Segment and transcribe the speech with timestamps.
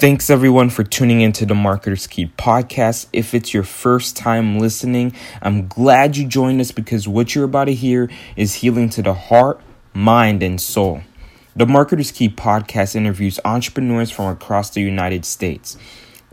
[0.00, 3.08] Thanks everyone for tuning into the Marketer's Key podcast.
[3.12, 5.12] If it's your first time listening,
[5.42, 9.12] I'm glad you joined us because what you're about to hear is healing to the
[9.12, 9.60] heart,
[9.92, 11.00] mind, and soul.
[11.56, 15.76] The Marketer's Key podcast interviews entrepreneurs from across the United States.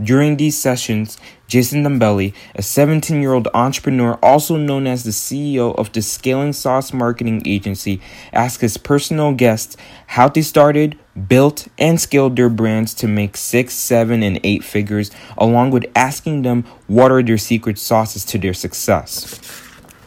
[0.01, 1.17] During these sessions,
[1.47, 6.51] Jayson Dombele, a 17 year old entrepreneur also known as the CEO of the Scaling
[6.51, 8.01] Sauce Marketing Agency,
[8.33, 9.77] asks his personal guests
[10.07, 10.99] how they started,
[11.29, 16.41] built, and scaled their brands to make six, seven, and eight figures, along with asking
[16.41, 19.39] them what are their secret sauces to their success.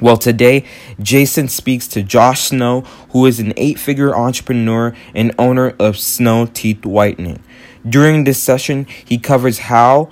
[0.02, 0.64] Well, today,
[1.00, 6.46] Jayson speaks to Josh Snow, who is an eight figure entrepreneur and owner of Snow
[6.46, 7.42] Teeth Whitening.
[7.86, 10.08] During this session, he covers how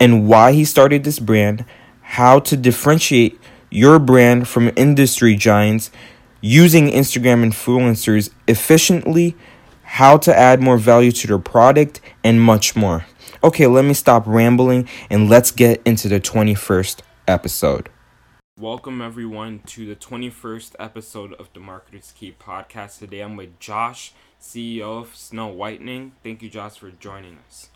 [0.00, 1.64] and why he started this brand,
[2.02, 3.38] how to differentiate
[3.70, 5.90] your brand from industry giants,
[6.40, 9.34] using Instagram influencers efficiently,
[9.82, 13.06] how to add more value to their product, and much more.
[13.42, 17.88] Okay, let me stop rambling and let's get into the 21st episode.
[18.58, 22.98] Welcome, everyone, to the 21st episode of the Marketer's Key podcast.
[22.98, 26.12] Today I'm with Josh CEO of Snow Whitening.
[26.22, 27.70] Thank you, Josh, for joining us.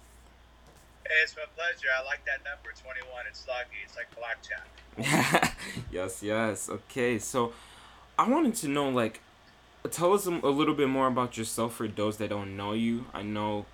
[1.05, 1.89] Hey, it's my pleasure.
[1.99, 3.25] I like that number, 21.
[3.29, 3.77] It's lucky.
[3.85, 5.57] It's like blackjack.
[5.93, 6.69] yes, yes.
[6.69, 7.53] Okay, so
[8.19, 9.21] I wanted to know, like,
[9.91, 13.07] tell us a little bit more about yourself for those that don't know you.
[13.13, 13.67] I know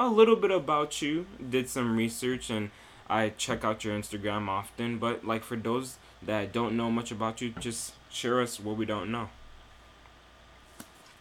[0.00, 2.70] a little bit about you, did some research, and
[3.08, 4.98] I check out your Instagram often.
[4.98, 8.84] But, like, for those that don't know much about you, just share us what we
[8.84, 9.28] don't know.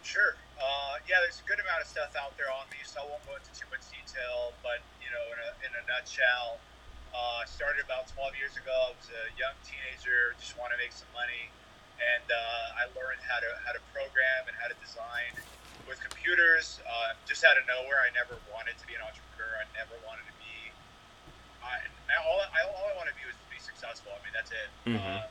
[0.01, 0.35] Sure
[1.13, 3.37] yeah, there's a good amount of stuff out there on me, so I won't go
[3.37, 4.49] into too much detail.
[4.65, 6.57] But you know, in a, in a nutshell,
[7.13, 8.73] uh, I started about 12 years ago.
[8.73, 11.53] I was a young teenager, just wanted to make some money,
[12.01, 15.37] and uh, I learned how to how to program and how to design
[15.85, 16.81] with computers.
[16.81, 19.53] Uh, just out of nowhere, I never wanted to be an entrepreneur.
[19.61, 20.73] I never wanted to be.
[21.61, 21.77] I,
[22.25, 24.17] all, I, all I wanted to be was to be successful.
[24.17, 24.69] I mean, that's it.
[24.89, 25.29] Mm-hmm.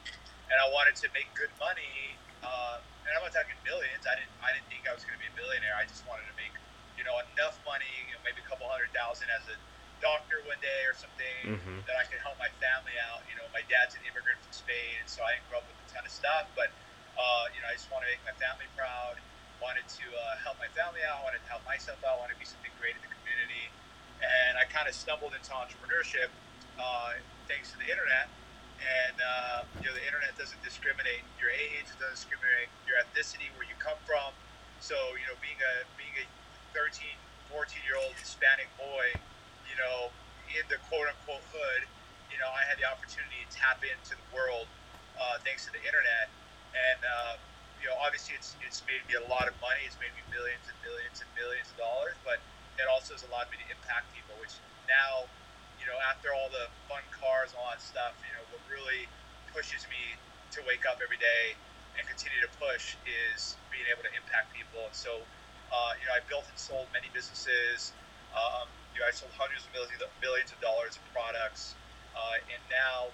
[0.52, 2.12] And I wanted to make good money.
[2.44, 2.76] Uh,
[3.08, 4.04] and I'm not talking millions.
[4.04, 4.32] I didn't.
[4.44, 5.74] I didn't think I was going to be a billionaire.
[5.74, 6.52] I just wanted to make,
[6.94, 9.56] you know, enough money, you know, maybe a couple hundred thousand as a
[10.02, 11.78] doctor one day or something mm-hmm.
[11.86, 13.22] that I could help my family out.
[13.30, 15.78] You know, my dad's an immigrant from Spain, and so I didn't grow up with
[15.78, 16.50] a ton of stuff.
[16.54, 16.70] But
[17.18, 19.18] uh, you know, I just want to make my family proud.
[19.58, 21.22] Wanted to uh, help my family out.
[21.22, 22.18] Wanted to help myself out.
[22.18, 23.70] Wanted to be something great in the community.
[24.22, 26.30] And I kind of stumbled into entrepreneurship
[26.78, 27.18] uh,
[27.50, 28.30] thanks to the internet
[28.82, 33.50] and uh, you know the internet doesn't discriminate your age, it doesn't discriminate your ethnicity,
[33.54, 34.34] where you come from.
[34.82, 36.26] So you know, being a being a
[36.74, 39.22] 13, 14 year old Hispanic boy,
[39.66, 40.12] you know,
[40.50, 41.88] in the quote unquote hood,
[42.30, 44.68] you know, I had the opportunity to tap into the world
[45.18, 46.34] uh, thanks to the internet,
[46.74, 47.34] and uh,
[47.80, 49.86] you know, obviously it's it's made me a lot of money.
[49.86, 52.42] It's made me millions and millions and millions of dollars, but
[52.80, 55.30] it also has allowed me to impact people, which now
[55.82, 59.10] you know, after all the fun cars and all that stuff, you know, what really
[59.50, 60.14] pushes me
[60.54, 61.58] to wake up every day
[61.98, 64.86] and continue to push is being able to impact people.
[64.86, 65.18] And so,
[65.74, 67.90] uh, you know, I built and sold many businesses.
[68.30, 71.74] Um, you know, I sold hundreds of millions, millions of dollars of products.
[72.14, 73.10] Uh, and now,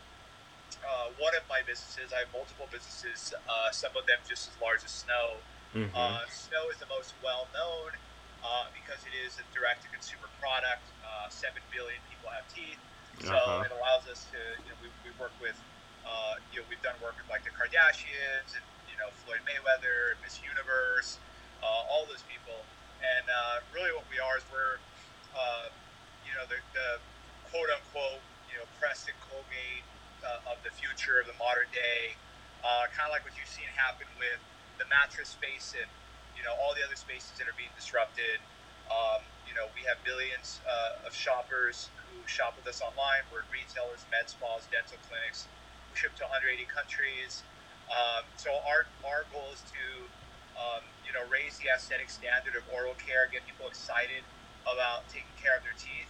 [0.84, 4.54] uh, one of my businesses, I have multiple businesses, uh, some of them just as
[4.60, 5.40] large as Snow.
[5.72, 5.96] Mm-hmm.
[5.96, 7.96] Uh, Snow is the most well known
[8.44, 10.84] uh, because it is a direct to consumer product.
[11.02, 12.80] Uh, Seven billion people have teeth,
[13.20, 13.66] so uh-huh.
[13.66, 14.40] it allows us to.
[14.64, 15.56] You know, we, we work with.
[16.08, 20.16] Uh, you know, we've done work with like the Kardashians and you know Floyd Mayweather,
[20.24, 21.20] Miss Universe,
[21.60, 22.64] uh, all those people,
[23.04, 24.80] and uh, really what we are is we're,
[25.36, 25.68] uh,
[26.24, 26.96] you know, the, the
[27.52, 29.84] quote unquote, you know, Crest and Colgate
[30.48, 32.16] of the future of the modern day,
[32.92, 34.40] kind of like what you've seen happen with
[34.80, 35.88] the mattress space and
[36.38, 38.38] you know all the other spaces that are being disrupted.
[38.86, 43.26] Um, you know, we have millions uh, of shoppers who shop with us online.
[43.28, 45.50] We're retailers, med spas, dental clinics.
[45.90, 47.42] We ship to 180 countries.
[47.90, 49.84] Um, so our our goal is to
[50.56, 54.22] um, you know raise the aesthetic standard of oral care, get people excited
[54.62, 56.08] about taking care of their teeth.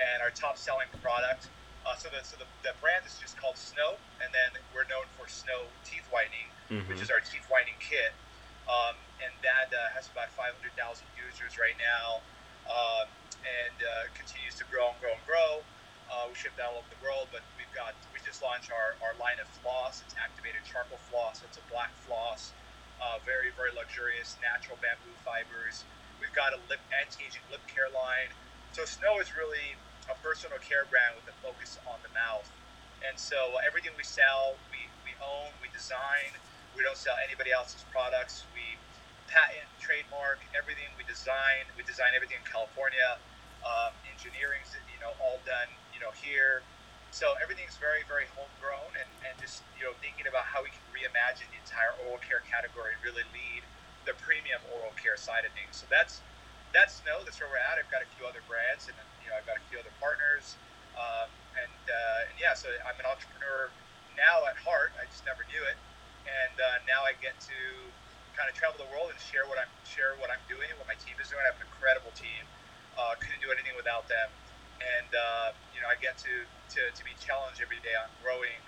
[0.00, 1.52] And our top selling product,
[1.84, 5.04] uh, so the so the, the brand is just called Snow, and then we're known
[5.16, 6.88] for Snow Teeth Whitening, mm-hmm.
[6.88, 8.16] which is our teeth whitening kit.
[8.64, 10.56] Um, and that uh, has about 500,000
[11.16, 12.20] users right now,
[12.68, 13.06] um,
[13.44, 15.50] and uh, continues to grow and grow and grow.
[16.10, 18.98] Uh, we ship that all over the world, but we've got we just launched our,
[18.98, 20.02] our line of floss.
[20.02, 21.38] It's activated charcoal floss.
[21.46, 22.50] It's a black floss,
[22.98, 25.86] uh, very very luxurious, natural bamboo fibers.
[26.18, 28.34] We've got a lip anti-aging lip care line.
[28.74, 29.78] So Snow is really
[30.10, 32.50] a personal care brand with a focus on the mouth.
[33.06, 36.36] And so everything we sell, we, we own, we design.
[36.76, 38.44] We don't sell anybody else's products.
[38.52, 38.76] We
[39.30, 41.70] patent, trademark, everything we design.
[41.78, 43.16] We design everything in California.
[43.62, 46.66] Um, engineering's you know all done you know here.
[47.14, 50.82] So everything's very very homegrown, and, and just you know thinking about how we can
[50.90, 53.62] reimagine the entire oral care category and really lead
[54.04, 55.78] the premium oral care side of things.
[55.78, 56.20] So that's
[56.74, 57.78] that's no, that's where we're at.
[57.78, 60.58] I've got a few other brands, and you know I've got a few other partners,
[60.98, 63.70] um, and uh, and yeah, so I'm an entrepreneur
[64.18, 64.94] now at heart.
[64.98, 65.78] I just never knew it,
[66.26, 67.58] and uh, now I get to
[68.40, 70.96] kind of travel the world and share what I'm share what I'm doing, what my
[70.96, 71.44] team is doing.
[71.44, 72.48] I have an incredible team.
[72.96, 74.32] Uh, couldn't do anything without them
[74.80, 76.34] and uh, you know I get to,
[76.76, 78.60] to, to be challenged every day on growing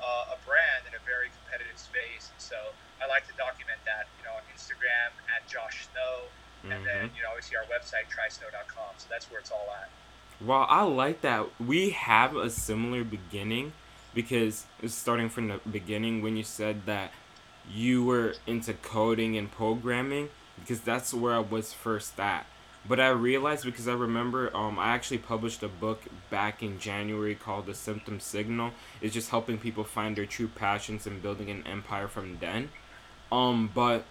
[0.00, 2.32] uh, a brand in a very competitive space.
[2.32, 2.56] And so
[3.00, 6.32] I like to document that, you know, on Instagram at Josh Snow,
[6.64, 6.72] mm-hmm.
[6.72, 7.16] and then mm-hmm.
[7.16, 8.96] you know obviously our website trysnow.com.
[8.98, 9.92] So that's where it's all at.
[10.40, 11.48] Well, I like that.
[11.60, 13.72] We have a similar beginning
[14.14, 17.12] because starting from the beginning when you said that
[17.68, 20.28] you were into coding and programming
[20.58, 22.46] because that's where I was first at.
[22.88, 27.34] But I realized because I remember um, I actually published a book back in January
[27.34, 28.72] called The Symptom Signal.
[29.02, 32.70] It's just helping people find their true passions and building an empire from then.
[33.30, 34.04] Um, but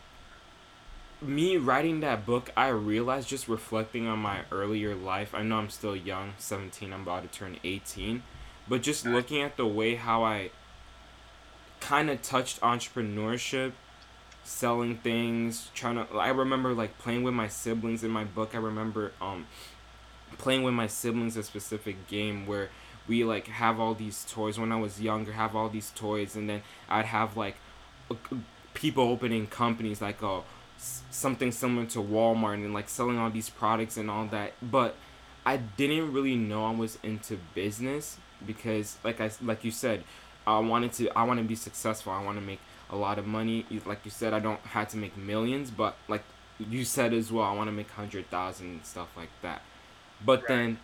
[1.22, 5.34] me writing that book, I realized just reflecting on my earlier life.
[5.34, 8.24] I know I'm still young, 17, I'm about to turn 18.
[8.68, 10.52] But just looking at the way how I
[11.80, 13.74] kind of touched entrepreneurship
[14.44, 16.18] selling things, trying to.
[16.18, 18.56] I remember like playing with my siblings in my book.
[18.56, 19.48] I remember um
[20.38, 22.70] playing with my siblings a specific game where
[23.08, 26.50] we like have all these toys when I was younger, have all these toys, and
[26.50, 27.56] then I'd have like
[28.74, 30.44] people opening companies like oh
[30.78, 34.54] something similar to Walmart and like selling all these products and all that.
[34.62, 34.96] But
[35.46, 40.04] I didn't really know I was into business because like I like you said,
[40.48, 42.12] I wanted to I want to be successful.
[42.12, 42.60] I want to make
[42.90, 43.66] a lot of money.
[43.86, 46.24] Like you said, I don't have to make millions, but like
[46.60, 49.62] you said as well, I want to make hundred thousand and stuff like that.
[50.26, 50.48] But right.
[50.48, 50.80] then,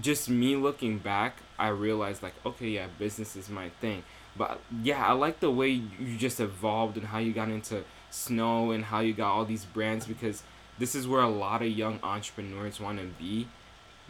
[0.00, 4.04] just me looking back, I realized like, okay, yeah, business is my thing.
[4.36, 8.70] But yeah, I like the way you just evolved and how you got into snow
[8.70, 10.42] and how you got all these brands because
[10.78, 13.48] this is where a lot of young entrepreneurs want to be.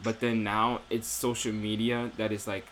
[0.02, 2.66] But then now it's social media that is like